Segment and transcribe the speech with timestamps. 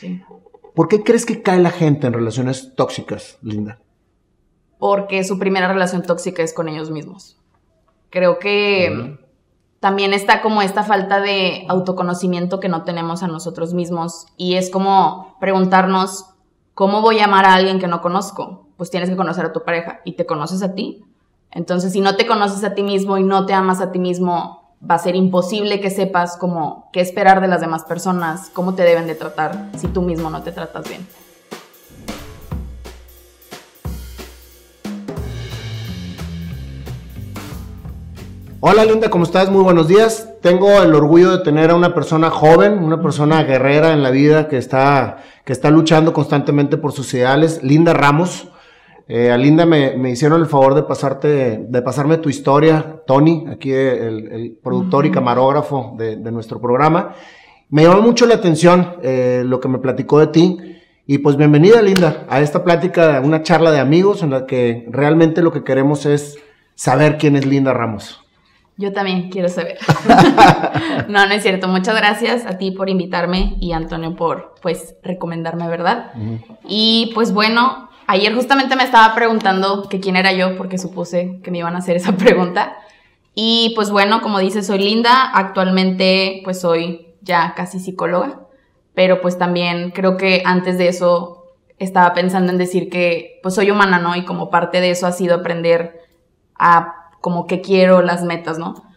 [0.00, 0.22] Sí.
[0.74, 3.80] ¿Por qué crees que cae la gente en relaciones tóxicas, Linda?
[4.78, 7.38] Porque su primera relación tóxica es con ellos mismos.
[8.08, 9.18] Creo que
[9.78, 14.70] también está como esta falta de autoconocimiento que no tenemos a nosotros mismos y es
[14.70, 16.26] como preguntarnos,
[16.74, 18.68] ¿cómo voy a amar a alguien que no conozco?
[18.76, 21.04] Pues tienes que conocer a tu pareja y te conoces a ti.
[21.50, 24.59] Entonces, si no te conoces a ti mismo y no te amas a ti mismo,
[24.88, 28.82] va a ser imposible que sepas cómo qué esperar de las demás personas, cómo te
[28.82, 31.06] deben de tratar si tú mismo no te tratas bien.
[38.62, 39.50] Hola Linda, ¿cómo estás?
[39.50, 40.28] Muy buenos días.
[40.42, 44.48] Tengo el orgullo de tener a una persona joven, una persona guerrera en la vida
[44.48, 47.62] que está, que está luchando constantemente por sus ideales.
[47.62, 48.49] Linda Ramos.
[49.12, 53.72] Eh, a Linda me, hicieron el favor de pasarte, de pasarme tu historia, Tony, aquí
[53.72, 57.16] el, productor y camarógrafo de, nuestro programa.
[57.70, 60.58] Me llamó mucho la atención eh, lo que me platicó de ti.
[61.08, 65.42] Y pues bienvenida, Linda, a esta plática, una charla de amigos en la que realmente
[65.42, 66.38] lo que queremos es
[66.76, 68.20] saber quién es Linda Ramos.
[68.76, 69.78] Yo también quiero saber.
[71.08, 71.66] no, no es cierto.
[71.66, 76.12] Muchas gracias a ti por invitarme y Antonio por, pues, recomendarme, ¿verdad?
[76.68, 81.50] Y pues bueno, ayer justamente me estaba preguntando que quién era yo porque supuse que
[81.50, 82.76] me iban a hacer esa pregunta.
[83.34, 85.30] Y pues bueno, como dice, soy Linda.
[85.32, 88.40] Actualmente pues soy ya casi psicóloga.
[88.94, 91.44] Pero pues también creo que antes de eso
[91.78, 94.14] estaba pensando en decir que pues soy humana, ¿no?
[94.16, 96.00] Y como parte de eso ha sido aprender
[96.54, 98.89] a como que quiero las metas, ¿no?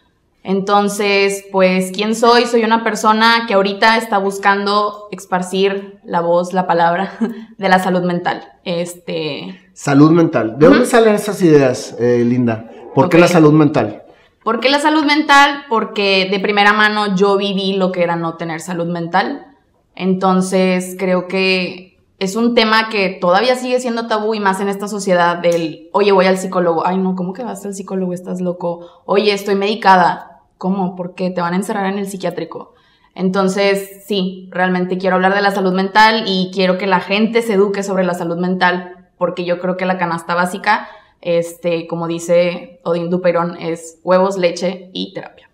[0.46, 2.44] Entonces, pues, ¿quién soy?
[2.44, 7.12] Soy una persona que ahorita está buscando esparcir la voz, la palabra
[7.58, 8.46] de la salud mental.
[8.62, 9.58] Este...
[9.72, 10.58] Salud mental.
[10.58, 12.70] ¿De dónde salen esas ideas, eh, Linda?
[12.94, 14.02] ¿Por qué la salud mental?
[14.44, 15.64] ¿Por qué la salud mental?
[15.70, 19.46] Porque de primera mano yo viví lo que era no tener salud mental.
[19.94, 24.88] Entonces, creo que es un tema que todavía sigue siendo tabú y más en esta
[24.88, 26.86] sociedad del, oye, voy al psicólogo.
[26.86, 28.12] Ay, no, ¿cómo que vas al psicólogo?
[28.12, 29.02] Estás loco.
[29.06, 30.33] Oye, estoy medicada.
[30.58, 30.96] ¿Cómo?
[30.96, 31.30] ¿Por qué?
[31.30, 32.74] Te van a encerrar en el psiquiátrico.
[33.14, 37.54] Entonces, sí, realmente quiero hablar de la salud mental y quiero que la gente se
[37.54, 40.88] eduque sobre la salud mental porque yo creo que la canasta básica,
[41.20, 45.48] este, como dice Odín Duperón, es huevos, leche y terapia.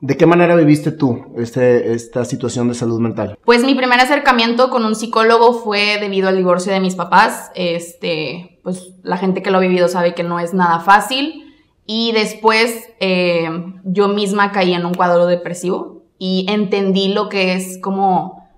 [0.00, 3.38] ¿De qué manera viviste tú este, esta situación de salud mental?
[3.44, 7.50] Pues mi primer acercamiento con un psicólogo fue debido al divorcio de mis papás.
[7.54, 11.49] Este, pues la gente que lo ha vivido sabe que no es nada fácil.
[11.86, 13.48] Y después eh,
[13.84, 18.48] yo misma caí en un cuadro depresivo y entendí lo que es como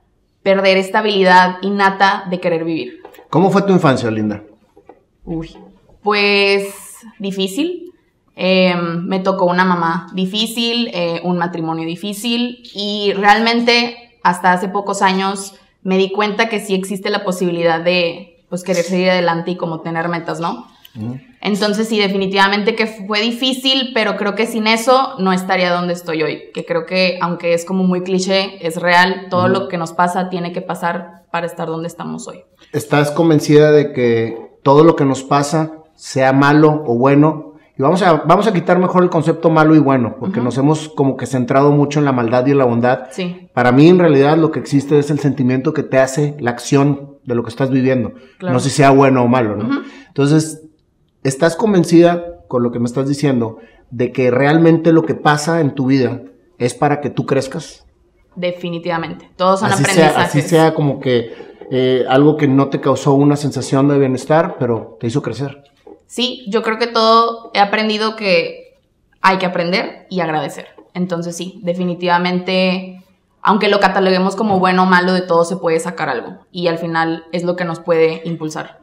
[0.43, 3.01] perder esta habilidad innata de querer vivir.
[3.31, 4.43] ¿Cómo fue tu infancia, Linda?
[5.25, 5.57] Uy,
[6.03, 7.93] pues difícil.
[8.35, 15.03] Em, me tocó una mamá difícil, eh, un matrimonio difícil y realmente hasta hace pocos
[15.03, 19.57] años me di cuenta que sí existe la posibilidad de pues querer seguir adelante y
[19.57, 20.67] como tener metas, ¿no?
[21.41, 26.23] Entonces sí, definitivamente que fue difícil, pero creo que sin eso no estaría donde estoy
[26.23, 29.93] hoy, que creo que aunque es como muy cliché, es real, todo lo que nos
[29.93, 32.45] pasa tiene que pasar para estar donde estamos hoy.
[32.73, 38.03] ¿Estás convencida de que todo lo que nos pasa, sea malo o bueno, y vamos
[38.03, 41.25] a, vamos a quitar mejor el concepto malo y bueno, porque nos hemos como que
[41.25, 43.05] centrado mucho en la maldad y en la bondad.
[43.11, 43.49] Sí.
[43.55, 47.17] Para mí, en realidad, lo que existe es el sentimiento que te hace la acción
[47.25, 48.13] de lo que estás viviendo.
[48.43, 49.83] No sé si sea bueno o malo, ¿no?
[50.07, 50.69] Entonces,
[51.23, 53.59] ¿estás convencida con lo que me estás diciendo
[53.91, 56.23] de que realmente lo que pasa en tu vida
[56.59, 57.85] es para que tú crezcas?
[58.35, 59.31] Definitivamente.
[59.37, 60.15] Todos son así aprendizajes.
[60.15, 61.35] Sea, así sea como que
[61.71, 65.63] eh, algo que no te causó una sensación de bienestar, pero te hizo crecer
[66.13, 68.79] sí, yo creo que todo he aprendido que
[69.23, 70.67] hay que aprender y agradecer.
[70.93, 73.03] Entonces sí, definitivamente,
[73.41, 76.41] aunque lo cataloguemos como bueno o malo, de todo se puede sacar algo.
[76.53, 78.81] Y al final es lo que nos puede impulsar.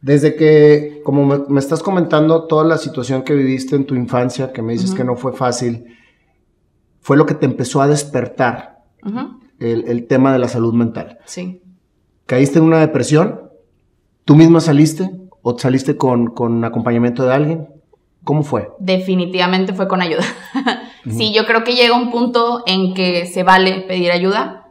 [0.00, 4.62] Desde que, como me, estás comentando, toda la situación que viviste en tu infancia, que
[4.62, 5.86] me dices que no fue fácil,
[7.00, 8.84] fue lo que te empezó a despertar
[9.58, 11.18] el, el, tema de la salud mental.
[11.24, 11.62] Sí.
[12.26, 13.48] ¿Caíste en una depresión?
[14.28, 15.10] ¿Tú misma saliste?
[15.40, 17.68] ¿O saliste con, acompañamiento de alguien?
[18.24, 18.68] ¿Cómo fue?
[18.78, 20.22] Definitivamente fue con ayuda.
[21.10, 24.67] sí, yo creo que llega un punto en que se vale pedir ayuda.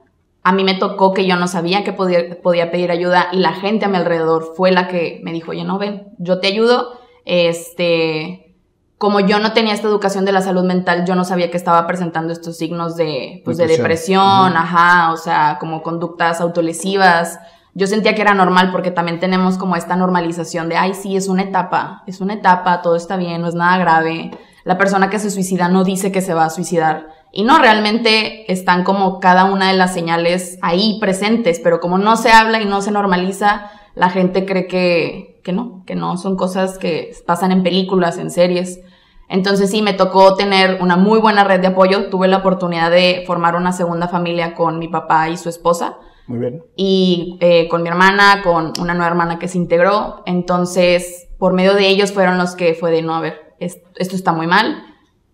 [0.47, 3.51] A mí me tocó que yo no sabía que podía, podía pedir ayuda y la
[3.51, 6.99] gente a mi alrededor fue la que me dijo, oye, no, ven, yo te ayudo.
[7.25, 8.55] Este,
[8.97, 11.85] como yo no tenía esta educación de la salud mental, yo no sabía que estaba
[11.85, 17.39] presentando estos signos de, pues, de depresión, ajá, o sea, como conductas autolesivas,
[17.73, 21.27] yo sentía que era normal porque también tenemos como esta normalización de, ay, sí, es
[21.27, 24.31] una etapa, es una etapa, todo está bien, no es nada grave.
[24.67, 27.07] La persona que se suicida no dice que se va a suicidar.
[27.31, 32.17] Y no, realmente están como cada una de las señales ahí presentes, pero como no
[32.17, 36.35] se habla y no se normaliza, la gente cree que, que no, que no, son
[36.35, 38.81] cosas que pasan en películas, en series.
[39.29, 42.09] Entonces sí, me tocó tener una muy buena red de apoyo.
[42.09, 45.95] Tuve la oportunidad de formar una segunda familia con mi papá y su esposa.
[46.27, 46.63] Muy bien.
[46.75, 50.23] Y eh, con mi hermana, con una nueva hermana que se integró.
[50.25, 54.33] Entonces, por medio de ellos fueron los que fue de, no, a ver, esto, está
[54.33, 54.83] muy mal.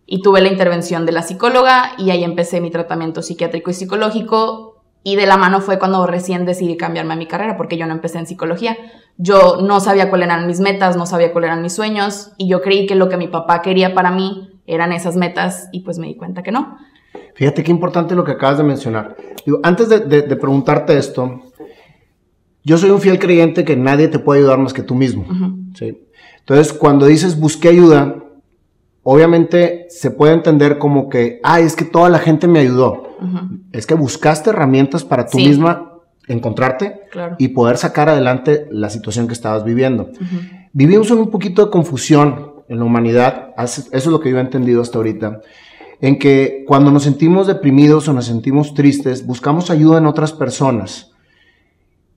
[0.06, 4.84] Y tuve la intervención de la psicóloga y ahí empecé mi tratamiento psiquiátrico y psicológico.
[5.04, 7.94] Y de la mano fue cuando recién decidí cambiarme a mi carrera, porque yo no
[7.94, 8.78] empecé en psicología.
[9.18, 12.62] Yo no sabía cuáles eran mis metas, no sabía cuáles eran mis sueños, y yo
[12.62, 16.08] creí que lo que mi papá quería para mí eran esas metas, y pues me
[16.08, 16.78] di cuenta que no.
[17.36, 19.18] Fíjate qué importante lo que acabas de mencionar.
[19.46, 21.42] Digo, antes de, preguntarte esto,
[22.64, 25.26] yo soy un fiel creyente que nadie te puede ayudar más que tú mismo.
[25.76, 25.98] ¿sí?
[26.46, 28.16] Entonces, cuando dices busqué ayuda,
[29.04, 33.10] obviamente se puede entender como que, ay, es que toda la gente me ayudó.
[33.72, 35.94] Es que buscaste herramientas para tú misma
[36.28, 37.02] encontrarte
[37.38, 40.10] y poder sacar adelante la situación que estabas viviendo.
[40.74, 44.42] Vivimos en un poquito de confusión en la humanidad, eso es lo que yo he
[44.42, 45.42] entendido hasta ahorita,
[46.02, 51.12] en que cuando nos sentimos deprimidos o nos sentimos tristes, buscamos ayuda en otras personas.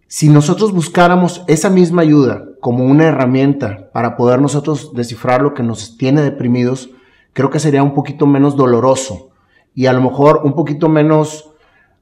[0.08, 5.62] Si nosotros buscáramos esa misma ayuda como una herramienta para poder nosotros descifrar lo que
[5.62, 6.90] nos tiene deprimidos,
[7.32, 9.30] creo que sería un poquito menos doloroso
[9.72, 11.48] y a lo mejor un poquito menos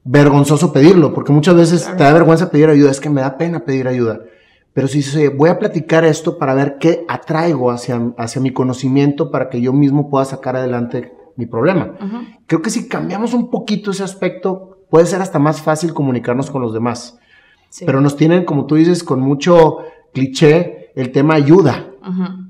[0.03, 3.59] vergonzoso pedirlo, porque muchas veces te da vergüenza pedir ayuda, es que me da pena
[3.59, 4.21] pedir ayuda.
[4.73, 9.29] Pero si se voy a platicar esto para ver qué atraigo hacia, hacia mi conocimiento
[9.29, 11.93] para que yo mismo pueda sacar adelante mi problema.
[12.47, 16.63] Creo que si cambiamos un poquito ese aspecto, puede ser hasta más fácil comunicarnos con
[16.63, 17.19] los demás.
[17.85, 19.77] Pero nos tienen, como tú dices, con mucho
[20.15, 21.91] cliché el tema ayuda.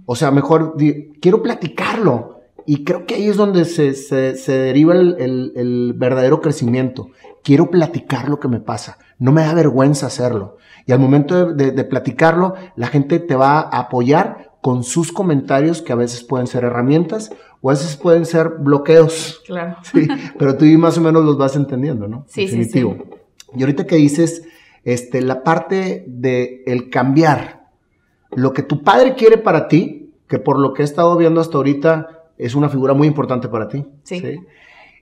[0.05, 0.75] O sea, mejor
[1.19, 2.41] quiero platicarlo.
[2.67, 7.09] Y creo que ahí es donde se, se, deriva el, el, verdadero crecimiento.
[7.43, 8.97] Quiero platicar lo que me pasa.
[9.19, 10.57] No me da vergüenza hacerlo.
[10.87, 15.83] Y al momento de, de, platicarlo, la gente te va a apoyar con sus comentarios,
[15.83, 17.31] que a veces pueden ser herramientas
[17.61, 19.41] o a veces pueden ser bloqueos.
[19.45, 19.77] Claro.
[19.83, 20.07] Sí,
[20.39, 22.25] pero tú más o menos los vas entendiendo, ¿no?
[22.27, 22.95] Sí, Definitivo.
[22.97, 23.59] Sí, sí.
[23.59, 24.43] Y ahorita que dices,
[24.83, 27.54] este, la parte de el cambiar
[28.35, 31.57] lo que tu padre quiere para ti, que por lo que he estado viendo hasta
[31.57, 33.85] ahorita, es una figura muy importante para ti.
[34.03, 34.39] Sí.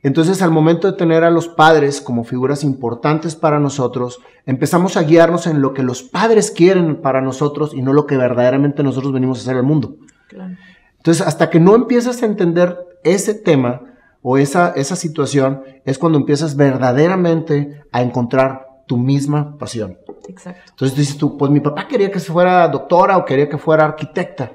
[0.04, 5.04] Entonces, al momento de tener a los padres como figuras importantes para nosotros, empezamos a
[5.04, 9.14] guiarnos en lo que los padres quieren para nosotros y no lo que verdaderamente nosotros
[9.14, 9.96] venimos a hacer al mundo.
[10.28, 10.56] Claro.
[10.98, 13.82] Entonces, hasta que no empiezas a entender ese tema
[14.22, 19.98] o esa, esa situación, es cuando empiezas verdaderamente a encontrar tu misma pasión.
[20.28, 20.62] Exacto.
[20.70, 24.54] Entonces dices tú, pues mi papá quería que fuera doctora o quería que fuera arquitecta,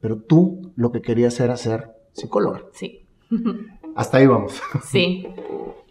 [0.00, 2.62] pero tú lo que querías era ser psicóloga.
[2.72, 3.04] Sí.
[3.96, 4.60] Hasta ahí vamos.
[4.84, 5.26] Sí.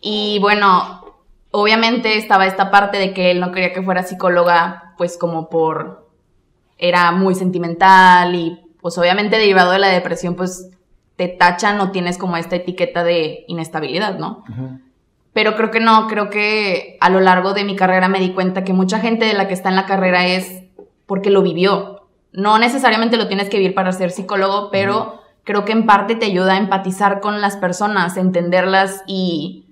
[0.01, 1.03] Y bueno,
[1.51, 6.07] obviamente estaba esta parte de que él no quería que fuera psicóloga, pues como por...
[6.77, 10.69] era muy sentimental y pues obviamente derivado de la depresión, pues
[11.17, 14.45] te tachan o tienes como esta etiqueta de inestabilidad, ¿no?
[15.33, 18.63] Pero creo que no, creo que a lo largo de mi carrera me di cuenta
[18.63, 20.63] que mucha gente de la que está en la carrera es
[21.05, 22.07] porque lo vivió.
[22.31, 26.27] No necesariamente lo tienes que vivir para ser psicólogo, pero creo que en parte te
[26.27, 29.65] ayuda a empatizar con las personas, entenderlas y,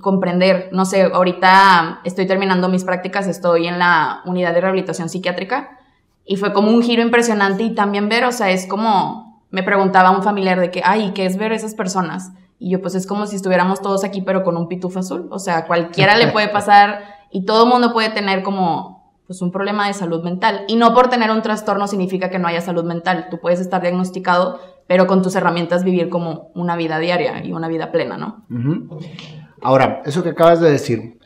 [0.00, 0.68] comprender.
[0.70, 5.80] No sé, ahorita estoy terminando mis prácticas, estoy en la unidad de rehabilitación psiquiátrica
[6.24, 10.12] y fue como un giro impresionante y también ver, o sea, es como, me preguntaba
[10.12, 12.30] un familiar de que, ay, ¿qué es ver a esas personas?
[12.60, 15.28] Y yo, pues es como si estuviéramos todos aquí, pero con un pitufo azul.
[15.30, 19.86] O sea, cualquiera le puede pasar y todo mundo puede tener como pues un problema
[19.86, 20.64] de salud mental.
[20.68, 23.28] Y no por tener un trastorno significa que no haya salud mental.
[23.30, 27.68] Tú puedes estar diagnosticado, pero con tus herramientas vivir como una vida diaria y una
[27.68, 28.44] vida plena, ¿no?
[29.62, 31.18] Ahora, eso que acabas de decir,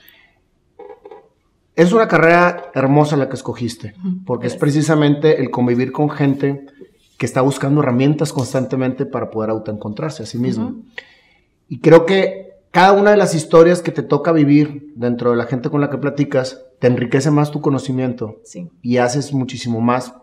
[1.75, 6.67] es una carrera hermosa la que escogiste, porque es precisamente el convivir con gente
[7.19, 10.75] que está buscando herramientas constantemente para poder autoencontrarse a sí mismo.
[11.69, 15.47] Y creo que cada una de las historias que te toca vivir dentro de la
[15.47, 18.41] gente con la que platicas te enriquece más tu conocimiento
[18.83, 20.15] y haces muchísimo más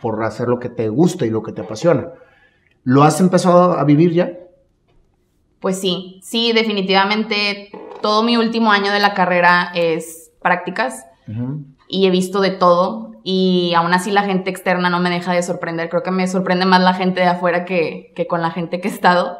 [0.00, 2.10] por hacer lo que te gusta y lo que te apasiona.
[2.84, 4.32] ¿Lo has empezado a vivir ya?
[5.58, 11.04] Pues sí, sí, definitivamente todo mi último año de la carrera es prácticas
[11.88, 15.42] y he visto de todo y aún así la gente externa no me deja de
[15.42, 15.88] sorprender.
[15.88, 18.86] Creo que me sorprende más la gente de afuera que, que con la gente que
[18.86, 19.38] he estado.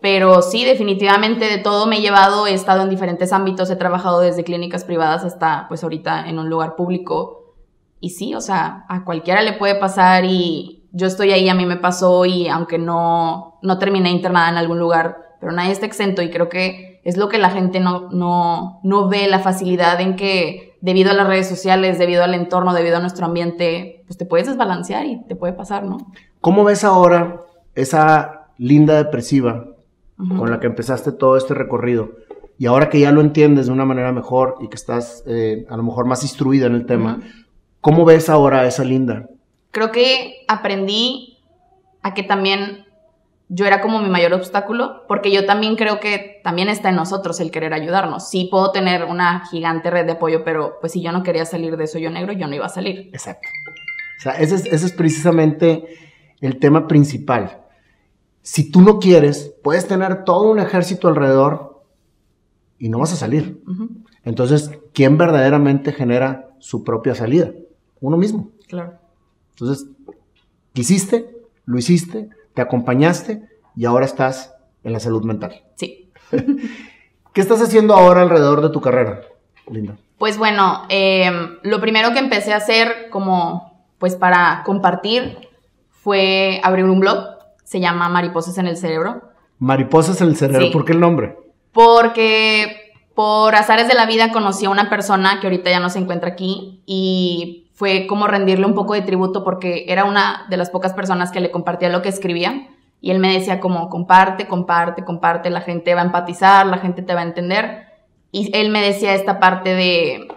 [0.00, 4.20] Pero sí, definitivamente de todo me he llevado, he estado en diferentes ámbitos, he trabajado
[4.20, 7.54] desde clínicas privadas hasta pues ahorita en un lugar público.
[8.00, 11.66] Y sí, o sea, a cualquiera le puede pasar y yo estoy ahí, a mí
[11.66, 16.22] me pasó y aunque no, no terminé internada en algún lugar, pero nadie está exento
[16.22, 20.16] y creo que es lo que la gente no, no, no ve, la facilidad en
[20.16, 24.24] que debido a las redes sociales, debido al entorno, debido a nuestro ambiente, pues te
[24.24, 25.98] puedes desbalancear y te puede pasar, ¿no?
[26.40, 27.42] ¿Cómo ves ahora
[27.74, 29.75] esa linda depresiva
[30.16, 32.12] con la que empezaste todo este recorrido?
[32.58, 35.76] Y ahora que ya lo entiendes de una manera mejor y que estás eh, a
[35.76, 37.20] lo mejor más instruida en el tema,
[37.80, 39.28] ¿cómo ves ahora a esa linda?
[39.72, 41.38] Creo que aprendí
[42.02, 42.86] a que también
[43.48, 47.38] yo era como mi mayor obstáculo, porque yo también creo que también está en nosotros
[47.40, 48.28] el querer ayudarnos.
[48.28, 51.76] Sí puedo tener una gigante red de apoyo, pero pues si yo no quería salir
[51.76, 53.10] de eso yo negro, yo no iba a salir.
[53.12, 53.48] Exacto.
[54.18, 55.84] O sea, ese es, ese es precisamente
[56.40, 57.65] el tema principal.
[58.46, 61.82] Si tú no quieres, puedes tener todo un ejército alrededor
[62.78, 63.60] y no vas a salir.
[64.22, 67.50] Entonces, ¿quién verdaderamente genera su propia salida?
[68.00, 68.50] Uno mismo.
[68.68, 69.00] Claro.
[69.50, 69.88] Entonces,
[70.72, 71.28] quisiste,
[71.64, 73.42] lo hiciste, te acompañaste
[73.74, 75.64] y ahora estás en la salud mental.
[75.74, 76.12] Sí.
[77.32, 79.22] ¿Qué estás haciendo ahora alrededor de tu carrera,
[79.68, 79.96] Linda?
[80.18, 85.36] Pues bueno, em, lo primero que empecé a hacer como pues para compartir
[85.90, 87.35] fue abrir un blog,
[87.66, 89.22] se llama Mariposas en el Cerebro.
[89.58, 91.36] Mariposas en el Cerebro, ¿por qué el nombre?
[91.72, 95.98] Porque por azares de la vida conocí a una persona que ahorita ya no se
[95.98, 100.70] encuentra aquí y fue como rendirle un poco de tributo porque era una de las
[100.70, 102.68] pocas personas que le compartía lo que escribía
[103.00, 107.02] y él me decía como comparte, comparte, comparte, la gente va a empatizar, la gente
[107.02, 107.86] te va a entender
[108.30, 110.28] y él me decía esta parte de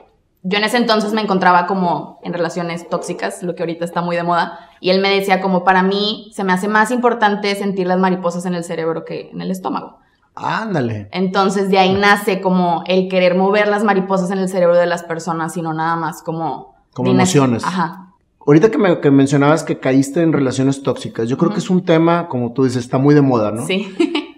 [0.44, 4.16] yo en ese entonces me encontraba como en relaciones tóxicas, lo que ahorita está muy
[4.16, 7.88] de moda, y él me decía como para mí se me hace más importante sentir
[7.88, 10.00] las mariposas en el cerebro que en el estómago.
[10.36, 11.10] Ándale.
[11.12, 15.04] Entonces de ahí nace como el querer mover las mariposas en el cerebro de las
[15.04, 17.64] personas, sino nada más como como emociones.
[17.64, 18.14] Ajá.
[18.46, 21.86] Ahorita que, me, que mencionabas que caíste en relaciones tóxicas, yo creo que es un
[21.86, 23.66] tema, como tú dices, está muy de moda, ¿no?
[23.66, 23.94] Sí.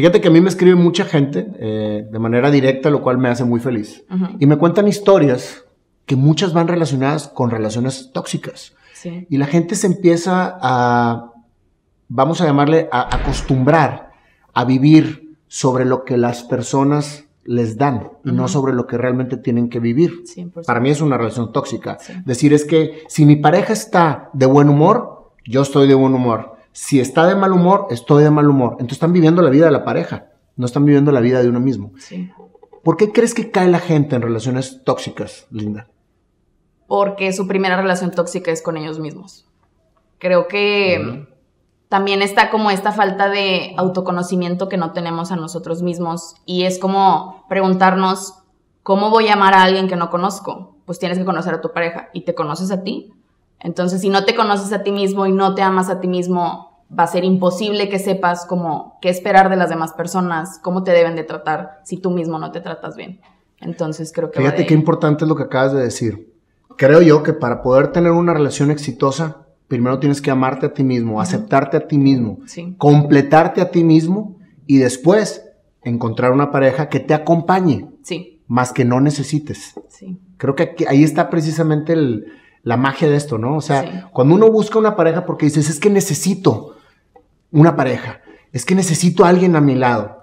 [0.00, 3.28] Fíjate que a mí me escribe mucha gente eh, de manera directa, lo cual me
[3.28, 4.02] hace muy feliz.
[4.38, 5.62] Y me cuentan historias
[6.06, 8.72] que muchas van relacionadas con relaciones tóxicas.
[8.94, 9.26] Sí.
[9.28, 11.34] Y la gente se empieza a,
[12.08, 14.12] vamos a llamarle, a acostumbrar
[14.54, 19.36] a vivir sobre lo que las personas les dan y no sobre lo que realmente
[19.36, 20.24] tienen que vivir.
[20.66, 21.98] Para mí es una relación tóxica.
[22.24, 26.56] Decir es que si mi pareja está de buen humor, yo estoy de buen humor.
[26.72, 28.72] Si está de mal humor, estoy de mal humor.
[28.72, 31.60] Entonces están viviendo la vida de la pareja, no están viviendo la vida de uno
[31.60, 31.92] mismo.
[32.82, 35.88] ¿Por qué crees que cae la gente en relaciones tóxicas, Linda?
[36.86, 39.46] Porque su primera relación tóxica es con ellos mismos.
[40.18, 41.26] Creo que
[41.88, 46.78] también está como esta falta de autoconocimiento que no tenemos a nosotros mismos y es
[46.78, 48.34] como preguntarnos,
[48.82, 50.76] ¿cómo voy a amar a alguien que no conozco?
[50.84, 53.12] Pues tienes que conocer a tu pareja y te conoces a ti.
[53.60, 56.84] Entonces, si no te conoces a ti mismo y no te amas a ti mismo,
[56.96, 60.92] va a ser imposible que sepas cómo qué esperar de las demás personas, cómo te
[60.92, 63.20] deben de tratar si tú mismo no te tratas bien.
[63.60, 66.32] Entonces, creo que Fíjate qué importante es lo que acabas de decir.
[66.76, 70.82] Creo yo que para poder tener una relación exitosa primero tienes que amarte a ti
[70.82, 72.40] mismo, aceptarte a ti mismo,
[72.76, 74.36] completarte a ti mismo
[74.66, 75.44] y después
[75.84, 78.42] encontrar una pareja que te acompañe, sí.
[78.48, 79.74] más que no necesites.
[79.88, 80.18] Sí.
[80.38, 81.94] Creo que ahí está precisamente
[82.62, 83.56] la magia de esto, ¿no?
[83.56, 86.76] O sea, cuando uno busca una pareja porque dices, es que necesito
[87.50, 88.20] una pareja,
[88.52, 90.18] es que necesito a alguien a mi lado.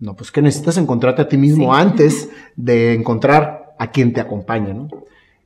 [0.00, 4.74] No, pues que necesitas encontrarte a ti mismo antes de encontrar a quien te acompañe,
[4.74, 4.88] ¿no?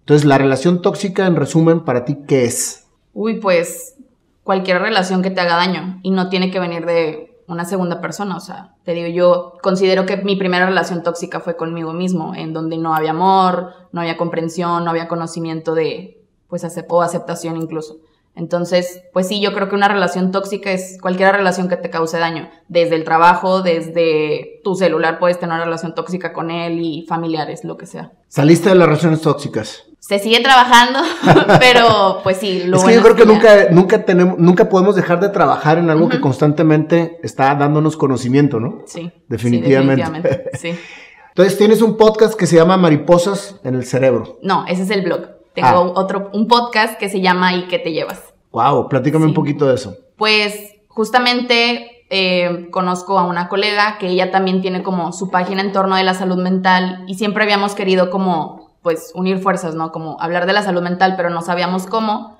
[0.00, 2.88] Entonces, la relación tóxica, en resumen, para ti, ¿qué es?
[3.20, 3.96] uy, pues
[4.44, 8.36] cualquier relación que te haga daño y no tiene que venir de una segunda persona,
[8.36, 12.52] o sea, te digo, yo considero que mi primera relación tóxica fue conmigo mismo, en
[12.52, 16.17] donde no había amor, no había comprensión, no había conocimiento de,
[16.48, 17.98] pues, o aceptación incluso.
[18.34, 22.18] Entonces, pues sí, yo creo que una relación tóxica es cualquier relación que te cause
[22.18, 27.04] daño, desde el trabajo, desde tu celular puedes tener una relación tóxica con él y
[27.08, 28.12] familiares, lo que sea.
[28.28, 29.88] ¿Saliste de las relaciones tóxicas?
[30.08, 31.00] se sigue trabajando,
[31.60, 35.20] pero pues sí, lo es que yo creo que, nunca, nunca tenemos, nunca podemos dejar
[35.20, 38.84] de trabajar en algo que constantemente está dándonos conocimiento, ¿no?
[38.86, 39.12] Sí.
[39.28, 40.50] Definitivamente.
[40.54, 40.78] Sí,
[41.28, 44.38] Entonces tienes un podcast que se llama Mariposas en el Cerebro.
[44.42, 45.37] No, ese es el blog.
[45.54, 45.92] Tengo ah.
[45.94, 48.34] otro, un podcast que se llama ¿Y qué te llevas?
[48.52, 49.96] Wow, platícame un poquito de eso.
[50.16, 55.72] Pues justamente eh, conozco a una colega que ella también tiene como su página en
[55.72, 59.92] torno de la salud mental y siempre habíamos querido como pues unir fuerzas, ¿no?
[59.92, 62.38] Como hablar de la salud mental, pero no sabíamos cómo.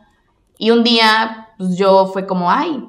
[0.57, 2.88] Y un día, pues yo fue como, ay,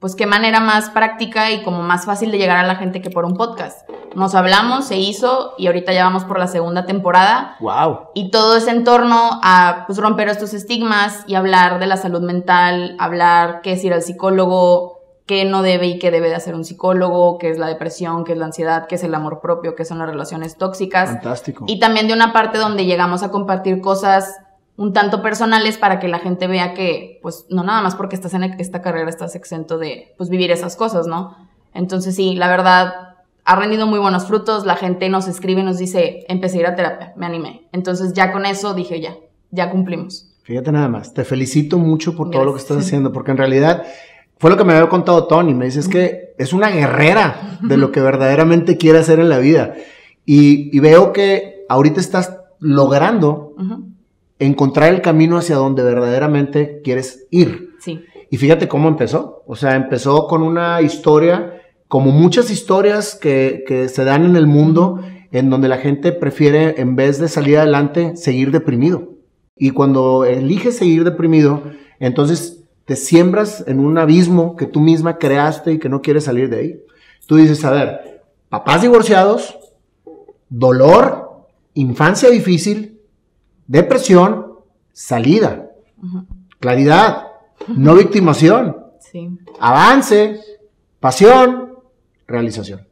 [0.00, 3.10] pues qué manera más práctica y como más fácil de llegar a la gente que
[3.10, 3.88] por un podcast.
[4.16, 7.56] Nos hablamos, se hizo y ahorita ya vamos por la segunda temporada.
[7.60, 8.08] Wow.
[8.14, 12.22] Y todo es en torno a pues, romper estos estigmas y hablar de la salud
[12.22, 16.54] mental, hablar qué es ir al psicólogo, qué no debe y qué debe de hacer
[16.54, 19.76] un psicólogo, qué es la depresión, qué es la ansiedad, qué es el amor propio,
[19.76, 21.10] qué son las relaciones tóxicas.
[21.10, 21.66] Fantástico.
[21.68, 24.40] Y también de una parte donde llegamos a compartir cosas
[24.80, 28.32] un tanto personales para que la gente vea que, pues, no nada más porque estás
[28.32, 31.36] en esta carrera estás exento de, pues, vivir esas cosas, ¿no?
[31.74, 32.94] Entonces, sí, la verdad,
[33.44, 36.66] ha rendido muy buenos frutos, la gente nos escribe y nos dice, empecé a ir
[36.66, 37.68] a terapia, me animé.
[37.72, 39.16] Entonces, ya con eso dije, ya,
[39.50, 40.32] ya cumplimos.
[40.44, 43.82] Fíjate nada más, te felicito mucho por todo lo que estás haciendo, porque en realidad
[44.38, 47.76] fue lo que me había contado Tony, me dice, es que es una guerrera de
[47.76, 49.74] lo que verdaderamente quiere hacer en la vida.
[50.24, 53.54] Y, veo que ahorita estás logrando
[54.40, 57.76] encontrar el camino hacia donde verdaderamente quieres ir.
[57.78, 58.04] Sí.
[58.30, 59.44] Y fíjate cómo empezó.
[59.46, 64.46] O sea, empezó con una historia, como muchas historias que, que se dan en el
[64.46, 69.10] mundo, en donde la gente prefiere, en vez de salir adelante, seguir deprimido.
[69.56, 71.62] Y cuando eliges seguir deprimido,
[71.98, 76.48] entonces te siembras en un abismo que tú misma creaste y que no quieres salir
[76.48, 76.80] de ahí.
[77.26, 79.58] Tú dices, a ver, papás divorciados,
[80.48, 82.99] dolor, infancia difícil,
[83.70, 84.54] depresión,
[84.92, 85.70] salida,
[86.58, 87.28] claridad,
[87.68, 88.76] no victimación,
[89.60, 90.40] avance,
[90.98, 91.74] pasión,
[92.26, 92.88] realización.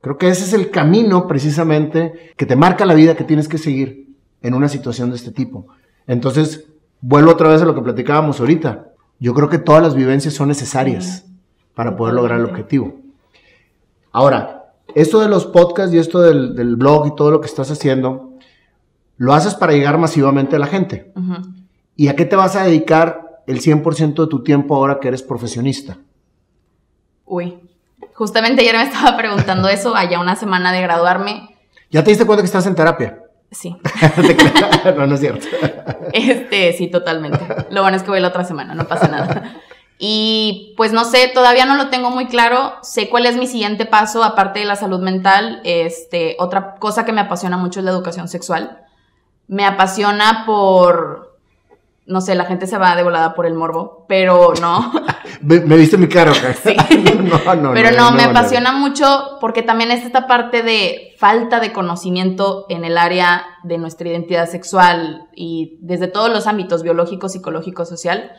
[0.00, 3.58] Creo que ese es el camino precisamente que te marca la vida que tienes que
[3.58, 4.08] seguir
[4.42, 5.68] en una situación de este tipo.
[6.08, 6.66] Entonces,
[7.00, 8.88] vuelvo otra vez a lo que platicábamos ahorita.
[9.20, 11.26] Yo creo que todas las vivencias son necesarias
[11.76, 12.96] para poder lograr el objetivo.
[14.10, 18.27] Ahora, esto de los podcasts y esto del blog y todo lo que estás haciendo,
[19.18, 21.12] lo haces para llegar masivamente a la gente.
[21.96, 25.22] ¿Y a qué te vas a dedicar el 100% de tu tiempo ahora que eres
[25.22, 25.98] profesionista?
[27.26, 27.58] Uy,
[28.14, 31.56] justamente ayer me estaba preguntando eso, allá una semana de graduarme.
[31.90, 33.24] ¿Ya te diste cuenta que estás en terapia?
[33.50, 33.76] Sí.
[34.96, 35.46] no, no es cierto.
[36.10, 37.40] Este, sí, totalmente.
[37.70, 39.56] Lo bueno es que voy la otra semana, no pasa nada.
[39.98, 42.74] Y pues no sé, todavía no lo tengo muy claro.
[42.82, 45.60] Sé cuál es mi siguiente paso, aparte de la salud mental.
[45.64, 48.87] Este, otra cosa que me apasiona mucho es la educación sexual
[49.48, 51.38] me apasiona por,
[52.06, 54.92] no sé, la gente se va de volada por el morbo, pero no.
[55.40, 56.76] me, viste mi cara, Sí.
[57.22, 61.72] no, no, pero no, me apasiona mucho porque también es esta parte de falta de
[61.72, 67.84] conocimiento en el área de nuestra identidad sexual y desde todos los ámbitos, biológico, psicológico,
[67.84, 68.30] social.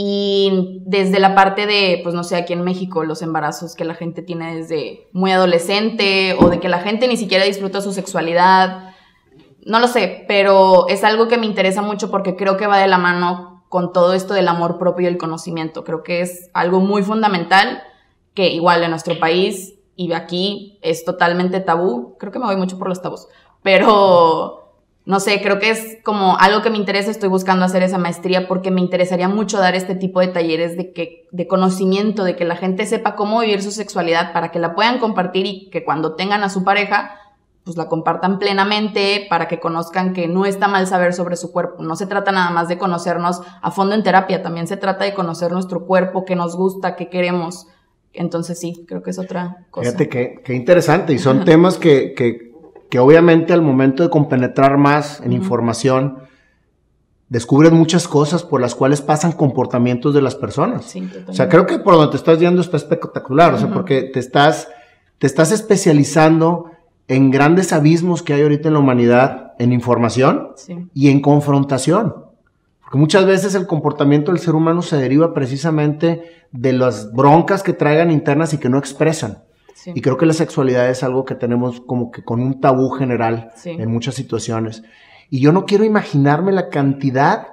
[0.00, 3.94] Y desde la parte de, pues no sé, aquí en México, los embarazos que la
[3.94, 8.87] gente tiene desde muy adolescente o de que la gente ni siquiera disfruta su sexualidad
[9.68, 12.88] no lo sé, pero es algo que me interesa mucho porque creo que va de
[12.88, 15.84] la mano con todo esto del amor propio y el conocimiento.
[15.84, 17.82] Creo que es algo muy fundamental
[18.32, 22.16] que igual en nuestro país y aquí es totalmente tabú.
[22.18, 23.28] Creo que me voy mucho por los tabús,
[23.62, 24.72] pero
[25.04, 27.10] no sé, creo que es como algo que me interesa.
[27.10, 30.94] Estoy buscando hacer esa maestría porque me interesaría mucho dar este tipo de talleres de,
[30.94, 34.74] que, de conocimiento, de que la gente sepa cómo vivir su sexualidad para que la
[34.74, 37.18] puedan compartir y que cuando tengan a su pareja
[37.68, 41.82] pues la compartan plenamente para que conozcan que no está mal saber sobre su cuerpo.
[41.82, 45.12] No se trata nada más de conocernos a fondo en terapia, también se trata de
[45.12, 47.66] conocer nuestro cuerpo, qué nos gusta, qué queremos.
[48.14, 49.90] Entonces sí, creo que es otra cosa.
[49.90, 50.08] Fíjate
[50.42, 56.20] qué, interesante y son temas que, que, obviamente al momento de compenetrar más en información,
[57.28, 60.86] descubren muchas cosas por las cuales pasan comportamientos de las personas.
[60.86, 64.04] Sí, o sea, creo que por donde te estás yendo está espectacular, o sea, porque
[64.04, 64.68] te estás,
[65.18, 66.70] te estás especializando
[67.08, 70.50] en grandes abismos que hay ahorita en la humanidad en información
[70.94, 72.14] y en confrontación.
[72.80, 77.72] Porque muchas veces el comportamiento del ser humano se deriva precisamente de las broncas que
[77.72, 79.42] traigan internas y que no expresan.
[79.86, 83.52] Y creo que la sexualidad es algo que tenemos como que con un tabú general
[83.64, 84.82] en muchas situaciones.
[85.30, 87.48] Y yo no quiero imaginarme la cantidad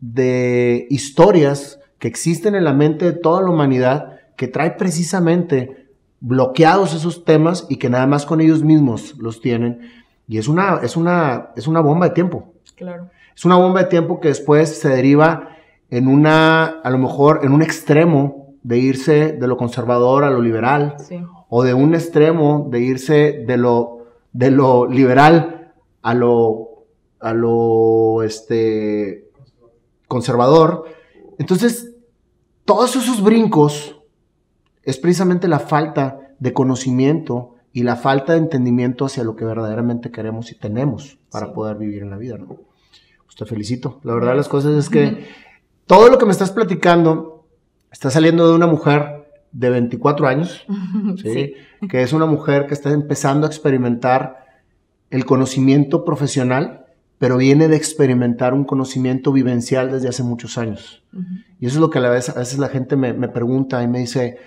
[0.00, 5.87] de historias que existen en la mente de toda la humanidad que trae precisamente
[6.20, 9.90] bloqueados esos temas y que nada más con ellos mismos los tienen.
[10.26, 12.52] Y es una, es una, es una bomba de tiempo.
[12.74, 13.10] Claro.
[13.34, 15.50] Es una bomba de tiempo que después se deriva
[15.90, 20.42] en una, a lo mejor, en un extremo de irse de lo conservador a lo
[20.42, 20.96] liberal.
[21.48, 26.84] O de un extremo de irse de lo, de lo liberal a lo,
[27.20, 29.30] a lo, este,
[30.08, 30.84] conservador.
[31.38, 31.94] Entonces,
[32.64, 33.97] todos esos brincos
[34.88, 40.10] es precisamente la falta de conocimiento y la falta de entendimiento hacia lo que verdaderamente
[40.10, 42.46] queremos y tenemos para poder vivir en la vida, ¿no?
[42.46, 44.00] Pues te felicito.
[44.02, 45.26] La verdad de las cosas es que
[45.86, 47.46] todo lo que me estás platicando
[47.92, 50.64] está saliendo de una mujer de 24 años,
[51.22, 51.52] ¿sí?
[51.90, 54.46] que es una mujer que está empezando a experimentar
[55.10, 56.86] el conocimiento profesional,
[57.18, 61.04] pero viene de experimentar un conocimiento vivencial desde hace muchos años.
[61.60, 63.88] Y eso es lo que a veces, a veces la gente me, me, pregunta y
[63.88, 64.38] me dice,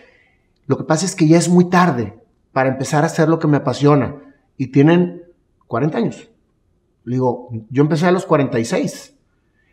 [0.67, 2.21] lo que pasa es que ya es muy tarde
[2.51, 4.15] para empezar a hacer lo que me apasiona.
[4.57, 5.23] Y tienen
[5.67, 6.29] 40 años.
[7.03, 9.15] Le digo, yo empecé a los 46.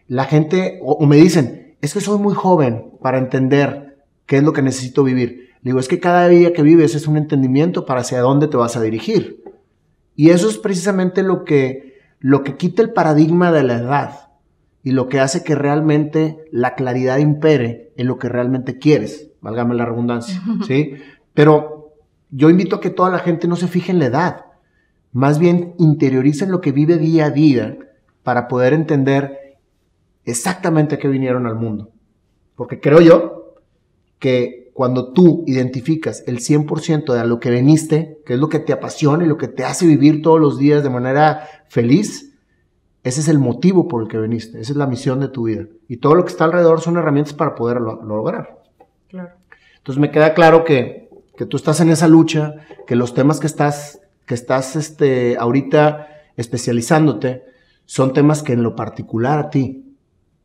[0.06, 4.52] La gente, o, me dicen, es que soy muy joven para entender qué es lo
[4.52, 5.50] que necesito vivir.
[5.62, 8.56] Le digo, es que cada día que vives es un entendimiento para hacia dónde te
[8.56, 9.44] vas a dirigir.
[10.16, 14.27] Y eso es precisamente lo que, lo que quita el paradigma de la edad
[14.88, 19.74] y lo que hace que realmente la claridad impere en lo que realmente quieres, válgame
[19.74, 20.94] la redundancia, ¿sí?
[21.34, 21.92] Pero
[22.30, 24.46] yo invito a que toda la gente no se fije en la edad,
[25.12, 27.76] más bien interioricen lo que vive día a día
[28.22, 29.58] para poder entender
[30.24, 31.90] exactamente a qué vinieron al mundo.
[32.56, 33.56] Porque creo yo
[34.18, 38.58] que cuando tú identificas el 100% de a lo que veniste, que es lo que
[38.58, 42.27] te apasiona y lo que te hace vivir todos los días de manera feliz,
[43.02, 45.66] ese es el motivo por el que veniste, esa es la misión de tu vida.
[45.88, 48.62] Y todo lo que está alrededor son herramientas para poderlo lograr.
[49.08, 49.30] Claro.
[49.78, 52.56] Entonces me queda claro que, que, tú estás en esa lucha,
[52.86, 57.44] que los temas que estás, que estás este, ahorita especializándote
[57.86, 59.96] son temas que en lo particular a ti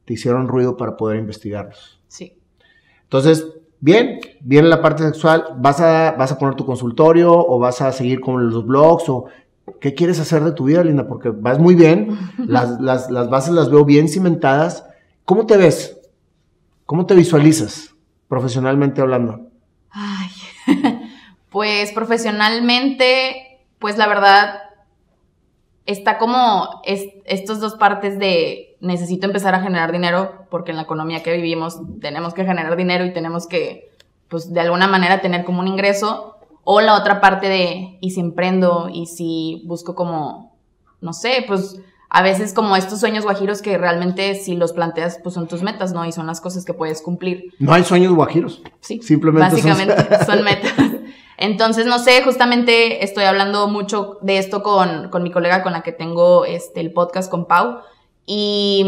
[0.05, 2.01] te hicieron ruido para poder investigarlos.
[2.07, 2.37] Sí.
[3.03, 3.45] Entonces,
[3.85, 7.91] Bien, viene la parte sexual, ¿vas a, vas a poner tu consultorio o vas a
[7.91, 9.25] seguir con los blogs o
[9.79, 11.07] qué quieres hacer de tu vida, Linda?
[11.07, 14.85] Porque vas muy bien, las, las, las bases las veo bien cimentadas.
[15.25, 15.97] ¿Cómo te ves?
[16.85, 17.95] ¿Cómo te visualizas
[18.27, 19.47] profesionalmente hablando?
[19.89, 20.29] Ay,
[21.49, 24.63] pues profesionalmente, pues la verdad,
[25.85, 31.23] está como estas dos partes de necesito empezar a generar dinero porque en la economía
[31.23, 33.91] que vivimos tenemos que generar dinero y tenemos que,
[34.29, 36.32] pues de alguna manera tener como un ingreso.
[36.63, 40.55] O la otra parte de, y si emprendo y si busco como,
[41.01, 45.33] no sé, pues a veces como estos sueños guajiros que realmente si los planteas, pues
[45.33, 46.05] son tus metas, ¿no?
[46.05, 47.53] Y son las cosas que puedes cumplir.
[47.57, 48.61] No hay sueños guajiros.
[48.81, 49.01] Sí.
[49.01, 49.49] Simplemente.
[49.49, 49.95] Básicamente
[50.25, 50.73] son metas.
[51.37, 55.81] Entonces, no sé, justamente estoy hablando mucho de esto con, con mi colega con la
[55.81, 57.79] que tengo este, el podcast con Pau.
[58.27, 58.85] Y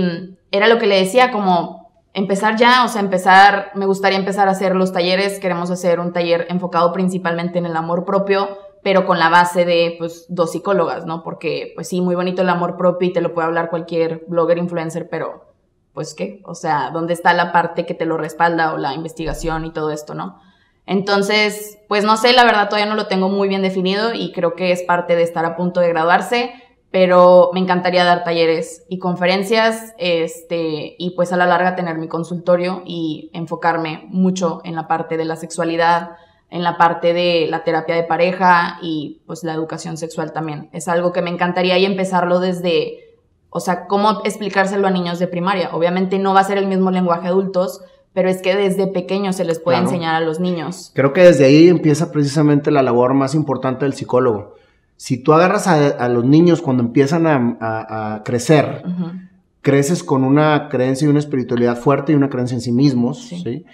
[0.51, 1.84] era lo que le decía, como
[2.15, 5.37] empezar ya, o sea, empezar, me gustaría empezar a hacer los talleres.
[5.39, 9.95] Queremos hacer un taller enfocado principalmente en el amor propio, pero con la base de,
[9.99, 11.23] pues, dos psicólogas, ¿no?
[11.23, 14.57] Porque, pues sí, muy bonito el amor propio y te lo puede hablar cualquier blogger,
[14.57, 15.53] influencer, pero,
[15.93, 16.41] pues, ¿qué?
[16.45, 19.91] O sea, ¿dónde está la parte que te lo respalda o la investigación y todo
[19.91, 20.39] esto, ¿no?
[20.85, 24.55] Entonces, pues no sé, la verdad todavía no lo tengo muy bien definido y creo
[24.55, 26.53] que es parte de estar a punto de graduarse,
[26.95, 32.07] pero me encantaría dar talleres y conferencias, este, y pues a la larga tener mi
[32.07, 36.11] consultorio y enfocarme mucho en la parte de la sexualidad,
[36.49, 40.69] en la parte de la terapia de pareja y pues la educación sexual también.
[40.71, 43.17] Es algo que me encantaría y empezarlo desde,
[43.49, 45.71] o sea, cómo explicárselo a niños de primaria.
[45.73, 47.81] Obviamente no va a ser el mismo lenguaje adultos,
[48.13, 50.93] pero es que desde pequeños se les puede enseñar a los niños.
[50.95, 54.55] Creo que desde ahí empieza precisamente la labor más importante del psicólogo.
[54.97, 58.83] Si tú agarras a, los niños cuando empiezan a, crecer,
[59.61, 63.65] creces con una creencia y una espiritualidad fuerte y una creencia en sí mismos, ¿sí?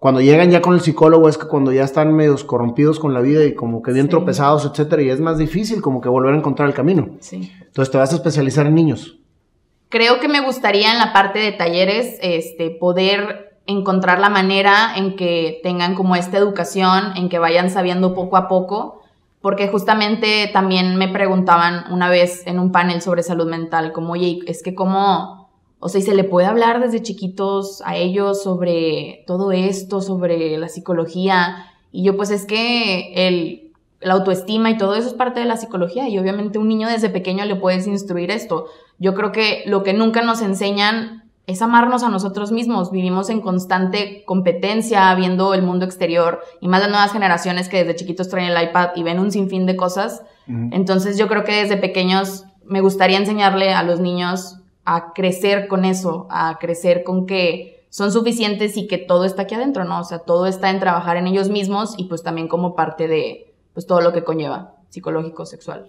[0.00, 3.20] Cuando llegan ya con el psicólogo es que cuando ya están medios corrompidos con la
[3.20, 6.38] vida y como que bien tropezados, etcétera, y es más difícil como que volver a
[6.38, 7.10] encontrar el camino.
[7.20, 7.52] Sí.
[7.60, 9.18] Entonces te vas a especializar en niños.
[9.90, 15.16] Creo que me gustaría en la parte de talleres este, poder encontrar la manera en
[15.16, 18.99] que tengan como esta educación, en que vayan sabiendo poco a poco,
[19.40, 24.40] porque justamente también me preguntaban una vez en un panel sobre salud mental, como, oye,
[24.46, 29.24] es que cómo, o sea, ¿y se le puede hablar desde chiquitos a ellos sobre
[29.26, 31.66] todo esto, sobre la psicología?
[31.92, 35.56] Y yo, pues es que el la autoestima y todo eso es parte de la
[35.56, 38.66] psicología y obviamente un niño desde pequeño le puedes instruir esto.
[38.98, 41.19] Yo creo que lo que nunca nos enseñan
[41.50, 42.90] es amarnos a nosotros mismos.
[42.90, 47.96] Vivimos en constante competencia, viendo el mundo exterior y más las nuevas generaciones que desde
[47.96, 50.22] chiquitos traen el iPad y ven un sinfín de cosas.
[50.46, 55.84] Entonces yo creo que desde pequeños me gustaría enseñarle a los niños a crecer con
[55.84, 60.00] eso, a crecer con que son suficientes y que todo está aquí adentro, ¿no?
[60.00, 63.52] O sea, todo está en trabajar en ellos mismos y pues también como parte de,
[63.74, 65.86] pues todo lo que conlleva, psicológico, sexual.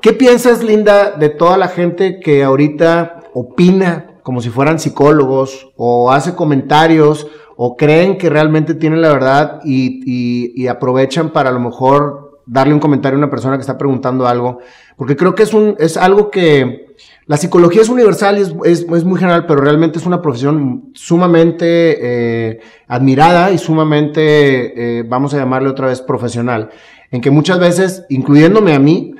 [0.00, 6.10] ¿Qué piensas, Linda, de toda la gente que ahorita opina como si fueran psicólogos o
[6.10, 12.40] hace comentarios o creen que realmente tienen la verdad y, aprovechan para a lo mejor
[12.44, 14.58] darle un comentario a una persona que está preguntando algo?
[14.96, 19.20] Porque creo que es, un, es algo que La psicología es universal y es, muy
[19.20, 25.68] general, pero realmente es una profesión sumamente eh, admirada y sumamente, eh, vamos a llamarle
[25.68, 26.70] otra vez, profesional,
[27.12, 29.14] en que muchas veces, incluyéndome a mí,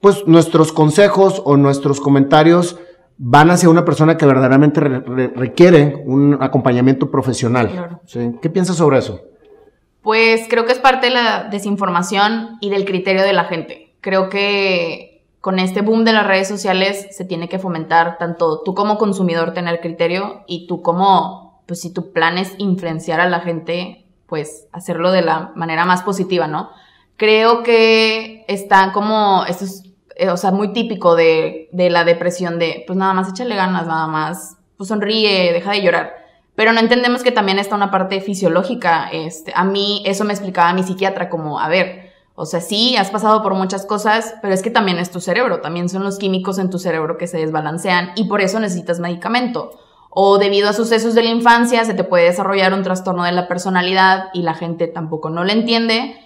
[0.00, 2.78] pues nuestros consejos o nuestros comentarios
[3.22, 8.00] van hacia una persona que verdaderamente requiere un acompañamiento profesional.
[8.40, 9.20] ¿Qué piensas sobre eso?
[10.00, 13.94] Pues creo que es parte de la desinformación y del criterio de la gente.
[14.00, 18.74] Creo que con este boom de las redes sociales se tiene que fomentar tanto tú
[18.74, 23.40] como consumidor tener criterio y tú como, pues si tu plan es influenciar a la
[23.40, 26.70] gente, pues hacerlo de la manera más positiva, ¿no?
[27.18, 29.89] Creo que está como, esto es,
[30.28, 34.06] o sea, muy típico de, de la depresión de, pues nada más échale ganas, nada
[34.06, 36.14] más, pues sonríe, deja de llorar.
[36.54, 39.08] Pero no entendemos que también está una parte fisiológica.
[39.10, 43.10] Este, a mí eso me explicaba mi psiquiatra como, a ver, o sea, sí, has
[43.10, 46.58] pasado por muchas cosas, pero es que también es tu cerebro, también son los químicos
[46.58, 49.78] en tu cerebro que se desbalancean y por eso necesitas medicamento.
[50.10, 53.46] O debido a sucesos de la infancia se te puede desarrollar un trastorno de la
[53.46, 56.16] personalidad y la gente tampoco no lo entiende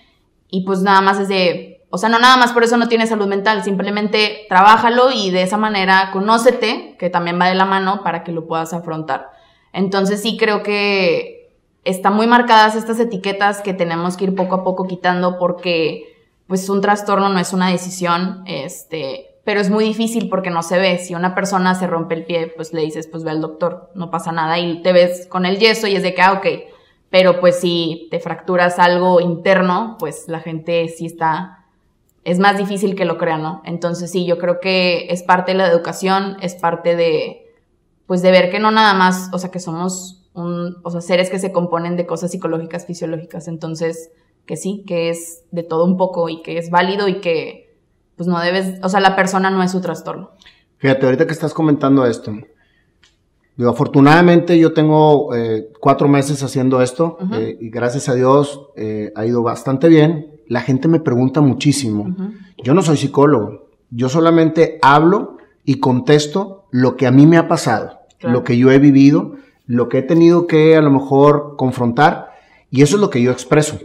[0.48, 3.10] y pues nada más es de, o sea, no nada más por eso no tienes
[3.10, 8.02] salud mental, simplemente trabájalo y de esa manera conócete, que también va de la mano
[8.02, 9.30] para que lo puedas afrontar.
[9.72, 14.64] Entonces sí creo que están muy marcadas estas etiquetas que tenemos que ir poco a
[14.64, 16.16] poco quitando porque
[16.48, 20.80] pues un trastorno no es una decisión, este, pero es muy difícil porque no se
[20.80, 20.98] ve.
[20.98, 24.10] Si una persona se rompe el pie, pues le dices, pues ve al doctor, no
[24.10, 26.46] pasa nada y te ves con el yeso y es de que, ah, ok.
[27.10, 31.63] Pero pues si te fracturas algo interno, pues la gente sí está,
[32.24, 33.62] es más difícil que lo crea, ¿no?
[33.64, 37.52] Entonces sí, yo creo que es parte de la educación, es parte de,
[38.06, 41.38] pues de ver que no nada más, o sea, que somos o sea, seres que
[41.38, 43.46] se componen de cosas psicológicas, fisiológicas.
[43.46, 44.10] Entonces,
[44.46, 47.76] que sí, que es de todo un poco y que es válido y que,
[48.16, 50.30] pues no debes, o sea, la persona no es su trastorno.
[50.78, 52.32] Fíjate, ahorita que estás comentando esto,
[53.56, 59.12] digo, afortunadamente yo tengo eh, cuatro meses haciendo esto eh, y gracias a Dios eh,
[59.14, 60.33] ha ido bastante bien.
[60.48, 62.14] La gente me pregunta muchísimo.
[62.62, 67.48] Yo no soy psicólogo, yo solamente hablo y contesto lo que a mí me ha
[67.48, 72.30] pasado, lo que yo he vivido lo que he tenido que a lo mejor confrontar
[72.70, 73.78] y eso es lo que yo expreso.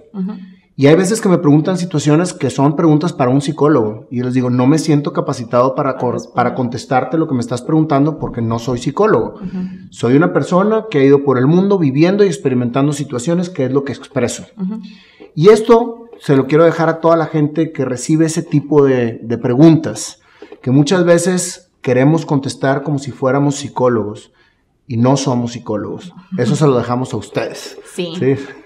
[0.75, 4.25] Y hay veces que me preguntan situaciones que son preguntas para un psicólogo y yo
[4.25, 5.97] les digo, no me siento capacitado para,
[6.33, 9.35] para contestarte lo que me estás preguntando porque no soy psicólogo.
[9.89, 13.71] Soy una persona que ha ido por el mundo viviendo y experimentando situaciones que es
[13.71, 14.45] lo que expreso.
[15.35, 19.19] Y esto se lo quiero dejar a toda la gente que recibe ese tipo de,
[19.21, 20.21] de preguntas,
[20.61, 24.31] que muchas veces queremos contestar como si fuéramos psicólogos
[24.89, 26.13] y no somos psicólogos.
[26.35, 27.77] Eso se lo dejamos a ustedes.
[27.85, 28.11] Sí.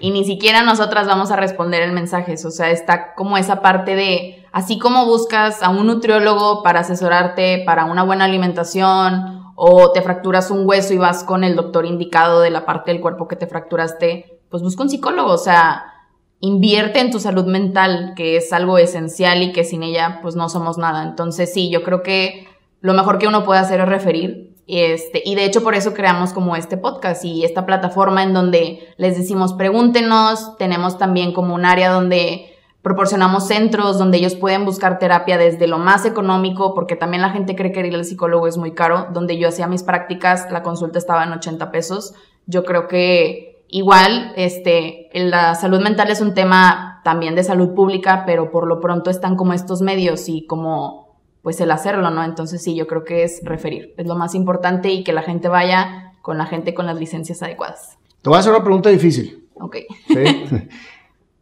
[0.00, 2.32] Y ni siquiera nosotras vamos a responder el mensaje.
[2.32, 7.62] O sea, está como esa parte de, así como buscas a un nutriólogo para asesorarte
[7.66, 12.40] para una buena alimentación o te fracturas un hueso y vas con el doctor indicado
[12.40, 15.30] de la parte del cuerpo que te fracturaste, pues busca un psicólogo.
[15.30, 15.93] O sea,
[16.40, 20.48] invierte en tu salud mental, que es algo esencial y que sin ella pues no
[20.48, 21.02] somos nada.
[21.02, 22.46] Entonces sí, yo creo que
[22.80, 26.32] lo mejor que uno puede hacer es referir este, y de hecho por eso creamos
[26.32, 31.66] como este podcast y esta plataforma en donde les decimos pregúntenos, tenemos también como un
[31.66, 37.22] área donde proporcionamos centros donde ellos pueden buscar terapia desde lo más económico, porque también
[37.22, 40.50] la gente cree que ir al psicólogo es muy caro, donde yo hacía mis prácticas,
[40.50, 42.14] la consulta estaba en 80 pesos.
[42.46, 48.24] Yo creo que igual, este, la salud mental es un tema también de salud pública,
[48.26, 51.04] pero por lo pronto están como estos medios y como
[51.42, 52.24] pues el hacerlo, ¿no?
[52.24, 55.48] Entonces sí, yo creo que es referir, es lo más importante y que la gente
[55.48, 57.98] vaya con la gente con las licencias adecuadas.
[58.22, 59.46] Te voy a hacer una pregunta difícil.
[59.54, 59.76] Ok.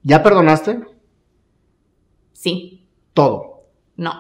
[0.03, 0.81] ¿Ya perdonaste?
[2.33, 2.85] Sí.
[3.15, 3.63] Todo.
[3.97, 4.13] No.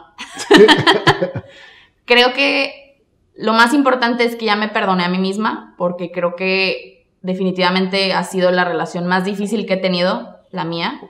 [2.04, 3.02] creo que
[3.34, 8.12] lo más importante es que ya me perdoné a mí misma, porque creo que definitivamente
[8.12, 11.00] ha sido la relación más difícil que he tenido, la mía.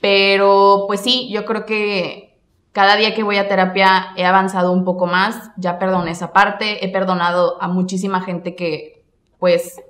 [0.00, 2.38] Pero pues sí, yo creo que
[2.72, 6.84] cada día que voy a terapia he avanzado un poco más, ya perdoné esa parte,
[6.84, 9.04] he perdonado a muchísima gente que,
[9.38, 9.80] pues,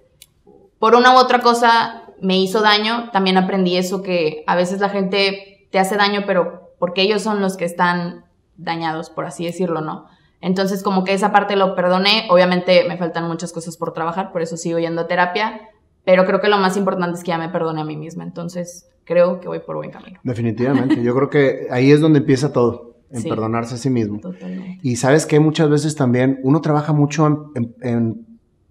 [0.79, 4.91] por una u otra cosa me hizo daño, también aprendí eso que a veces la
[4.91, 9.81] gente te hace daño, pero porque ellos son los que están dañados, por así decirlo,
[9.81, 10.07] ¿no?
[10.45, 14.43] Entonces, como que esa parte lo perdoné, obviamente me faltan muchas cosas por trabajar, por
[14.43, 15.71] eso sigo yendo a terapia,
[16.05, 18.87] pero creo que lo más importante es que ya me perdone a mí misma, entonces
[19.05, 20.21] creo que voy por buen camino.
[20.23, 24.21] Definitivamente, yo creo que ahí es donde empieza todo, en perdonarse a sí mismo.
[24.21, 24.81] Totalmente.
[24.83, 28.27] Y sabes que muchas veces también uno trabaja mucho en,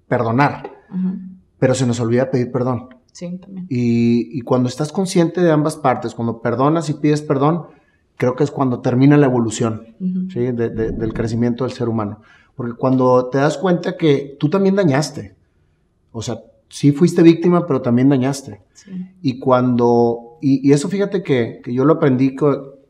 [0.07, 0.69] perdonar,
[1.57, 2.89] pero se nos olvida pedir perdón.
[3.13, 3.65] Sí, también.
[3.67, 7.65] Y, y, cuando estás consciente de ambas partes, cuando perdonas y pides perdón,
[8.17, 9.95] creo que es cuando termina la evolución
[10.31, 10.39] ¿sí?
[10.51, 12.21] del crecimiento del ser humano.
[12.55, 15.35] Porque cuando te das cuenta que tú también dañaste,
[16.11, 18.61] o sea, sí fuiste víctima, pero también dañaste.
[19.21, 22.35] Y cuando, y, eso fíjate que, yo lo aprendí,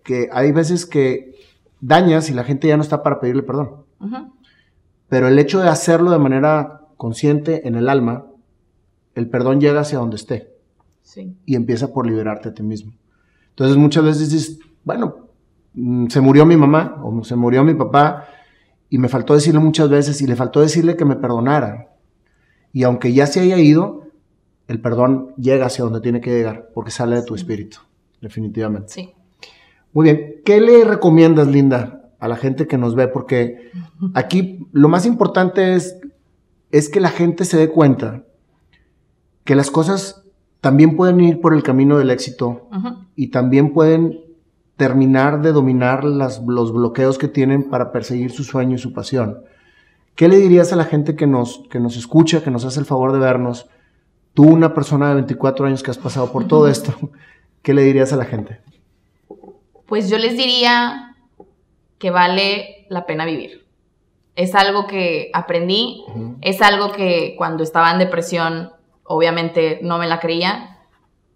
[0.03, 1.35] que, hay veces que
[1.79, 3.83] dañas y la gente ya no está para pedirle perdón.
[5.07, 8.25] Pero el hecho de hacerlo de manera consciente en el alma,
[9.15, 10.49] el perdón llega hacia donde esté.
[11.45, 12.93] Y empieza por liberarte a ti mismo.
[13.49, 15.29] Entonces muchas veces dices, bueno,
[15.73, 18.25] mm, se murió mi mamá o se murió mi papá
[18.89, 21.89] y me faltó decirle muchas veces y le faltó decirle que me perdonara.
[22.71, 24.03] Y aunque ya se haya ido,
[24.67, 27.77] el perdón llega hacia donde tiene que llegar porque sale de tu espíritu,
[28.21, 28.89] definitivamente.
[28.89, 29.13] Sí.
[29.93, 33.07] Muy bien, ¿qué le recomiendas, Linda, a la gente que nos ve?
[33.07, 33.69] Porque
[34.15, 35.99] aquí lo más importante es,
[36.71, 38.23] es que la gente se dé cuenta
[39.43, 40.23] que las cosas
[40.61, 42.69] también pueden ir por el camino del éxito
[43.15, 44.22] y también pueden
[44.83, 49.45] terminar de dominar los bloqueos que tienen para perseguir su sueño y su pasión.
[50.13, 52.85] ¿Qué le dirías a la gente que nos, que nos escucha, que nos hace el
[52.85, 53.69] favor de vernos?
[54.33, 56.93] Tú, una persona de 24 años que has pasado por todo esto,
[57.61, 58.59] ¿qué le dirías a la gente?
[59.85, 61.15] Pues yo les diría
[61.97, 63.65] que vale la pena vivir.
[64.35, 66.03] Es algo que aprendí,
[66.41, 68.71] es algo que cuando estaba en depresión
[69.05, 70.72] obviamente no me la creía,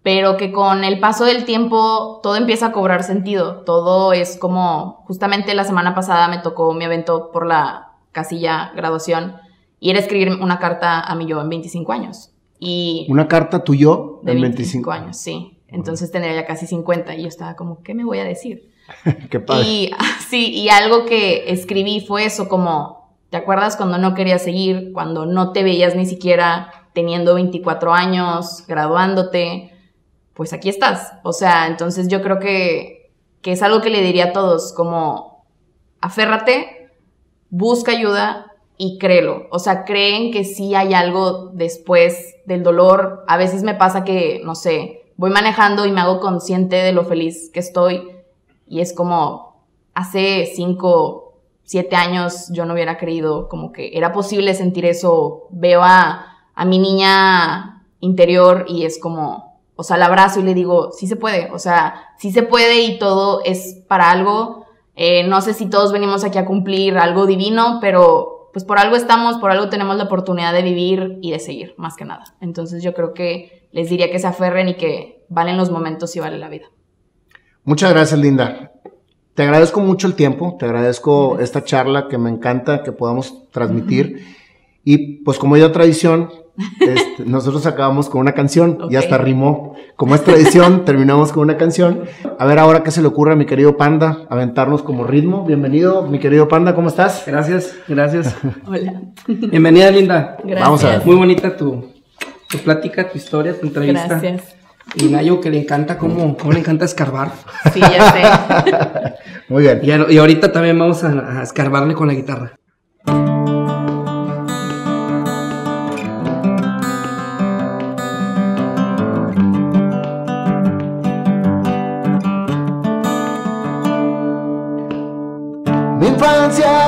[0.02, 3.62] pero que con el paso del tiempo todo empieza a cobrar sentido.
[3.64, 9.36] Todo es como, justamente la semana pasada me tocó mi evento por la casilla graduación
[9.80, 12.30] y era escribir una carta a mi yo en 25 años.
[12.58, 15.16] Y ¿Una carta tuyo de 25, años?
[15.16, 15.58] Sí.
[15.68, 18.72] Entonces tendría ya casi 50 y yo estaba como, ¿qué me voy a decir?
[19.30, 19.66] Qué padre.
[19.66, 19.90] Y,
[20.28, 24.92] sí, y algo que escribí fue eso, como, ¿te acuerdas cuando no querías seguir?
[24.92, 29.72] Cuando no te veías ni siquiera teniendo 24 años, graduándote,
[30.38, 31.12] pues aquí estás.
[31.22, 33.10] O sea, entonces yo creo que,
[33.42, 35.44] que es algo que le diría a todos, como
[36.00, 36.90] aférrate,
[37.50, 39.48] busca ayuda y créelo.
[39.50, 43.24] O sea, creen que sí hay algo después del dolor.
[43.28, 47.04] A veces me pasa que, no sé, voy manejando y me hago consciente de lo
[47.04, 48.08] feliz que estoy
[48.66, 54.54] y es como hace cinco, siete años yo no hubiera creído como que era posible
[54.54, 55.48] sentir eso.
[55.50, 59.47] Veo a a mi niña interior y es como,
[59.80, 62.82] o sea, la abrazo y le digo, sí se puede, o sea, sí se puede
[62.82, 64.66] y todo es para algo.
[64.96, 68.96] Eh, no sé si todos venimos aquí a cumplir algo divino, pero pues por algo
[68.96, 72.24] estamos, por algo tenemos la oportunidad de vivir y de seguir, más que nada.
[72.40, 76.18] Entonces yo creo que les diría que se aferren y que valen los momentos y
[76.18, 76.66] vale la vida.
[77.62, 78.72] Muchas gracias, Linda.
[79.34, 84.26] Te agradezco mucho el tiempo, te agradezco esta charla que me encanta que podamos transmitir.
[84.82, 86.30] Y pues como ya tradición,
[86.80, 89.74] este, nosotros acabamos con una canción y hasta rimó.
[89.96, 92.02] Como es tradición, terminamos con una canción.
[92.38, 95.44] A ver ahora qué se le ocurre a mi querido Panda, aventarnos como ritmo.
[95.44, 97.24] Bienvenido, mi querido Panda, ¿cómo estás?
[97.26, 98.36] Gracias, gracias.
[98.66, 99.00] Hola.
[99.26, 100.36] Bienvenida, Linda.
[100.42, 100.60] Gracias.
[100.60, 101.06] Vamos a ver.
[101.06, 101.92] Muy bonita tu,
[102.48, 104.06] tu plática, tu historia, tu entrevista.
[104.06, 104.56] Gracias.
[104.96, 107.30] Y Nayo que le encanta cómo, cómo le encanta escarbar.
[107.72, 109.14] Sí, ya sé.
[109.48, 109.80] Muy bien.
[109.82, 112.58] Y, y ahorita también vamos a, a escarbarle con la guitarra.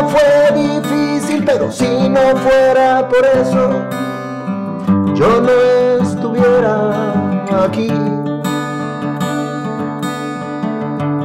[0.09, 3.71] Fue difícil, pero si no fuera por eso,
[5.15, 7.91] yo no estuviera aquí.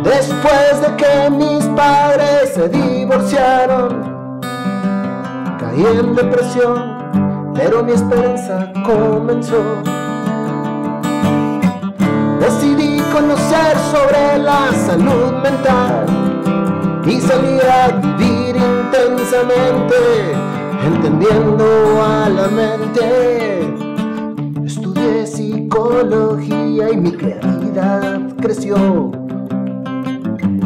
[0.03, 4.41] Después de que mis padres se divorciaron,
[5.59, 9.63] caí en depresión, pero mi esperanza comenzó.
[12.39, 16.14] Decidí conocer sobre la salud mental
[17.07, 19.95] y salí a vivir intensamente,
[20.83, 21.63] entendiendo
[22.03, 23.69] a la mente.
[24.65, 29.11] Estudié psicología y mi creatividad creció.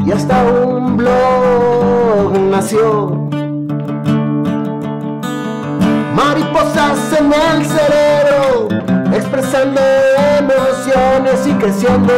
[0.06, 3.30] Y hasta un blog nació.
[6.15, 8.69] Mariposas en el cerebro,
[9.13, 9.82] expresando
[10.39, 12.13] emociones y creciendo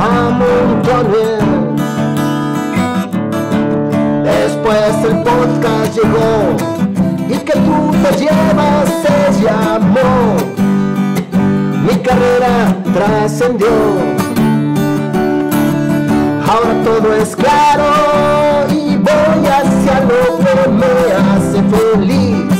[0.00, 1.61] a montones.
[4.42, 6.56] Después el podcast llegó
[7.28, 10.36] y que tú te llevas se llamó.
[11.86, 13.68] Mi carrera trascendió.
[16.44, 22.58] Ahora todo es claro y voy hacia lo que me hace feliz.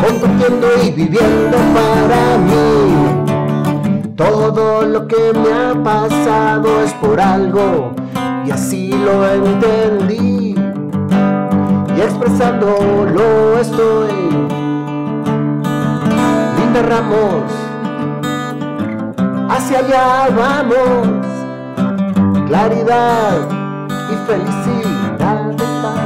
[0.00, 4.14] Compartiendo y viviendo para mí.
[4.14, 7.96] Todo lo que me ha pasado es por algo
[8.46, 10.35] y así lo entendí
[11.96, 14.10] y expresándolo estoy.
[16.58, 17.52] Linda Ramos,
[19.50, 21.08] hacia allá vamos,
[22.46, 23.48] claridad
[24.10, 26.00] y felicidad paz.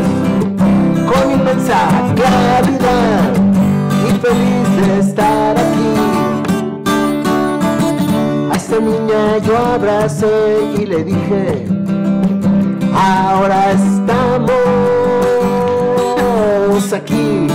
[1.11, 1.79] con inmensa
[2.15, 3.33] claridad
[4.07, 5.74] y feliz de estar aquí.
[8.66, 11.68] A esta niña yo abracé y le dije,
[12.95, 14.51] ahora estamos
[16.91, 17.45] aquí.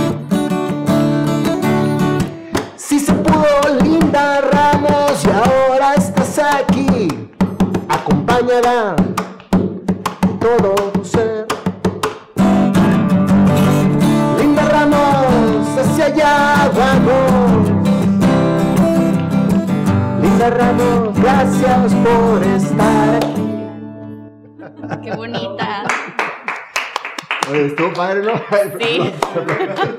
[2.77, 7.09] Si se pudo, linda Ramos, y ahora estás aquí,
[7.89, 8.95] acompañada
[10.39, 11.40] todo tu ser.
[20.41, 23.41] Gracias por estar aquí.
[25.03, 25.83] Qué bonita.
[27.47, 28.31] Oye, estuvo padre, ¿no?
[28.79, 29.13] Sí.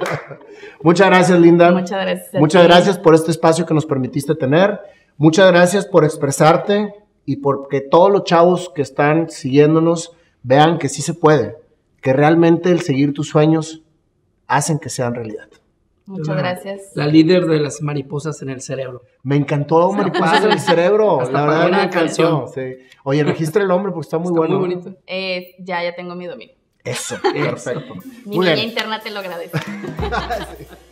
[0.83, 1.71] Muchas gracias, Linda.
[1.71, 2.35] Muchas gracias.
[2.35, 4.81] Muchas gracias por este espacio que nos permitiste tener.
[5.17, 6.93] Muchas gracias por expresarte
[7.25, 10.11] y porque todos los chavos que están siguiéndonos
[10.43, 11.57] vean que sí se puede,
[12.01, 13.83] que realmente el seguir tus sueños
[14.49, 15.47] hacen que sean realidad.
[16.07, 16.81] Muchas gracias.
[16.95, 19.03] La líder de las mariposas en el cerebro.
[19.23, 21.21] Me encantó Mariposas en el cerebro.
[21.21, 21.99] Hasta la verdad una me encantó.
[21.99, 22.49] canción.
[22.49, 22.85] sí.
[23.05, 24.59] Oye, registra el nombre porque está muy Está bueno.
[24.59, 24.97] muy bonito.
[25.07, 26.55] Eh, ya, ya tengo mi dominio.
[26.85, 27.95] Eso, perfecto.
[28.27, 29.57] Mi niña interna te lo agradece.